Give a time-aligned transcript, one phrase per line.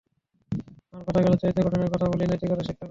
[0.93, 2.73] আমরা কথায় কথায় চরিত্র গঠনের কথা বলি, নৈতিক শিক্ষার কথা বলি।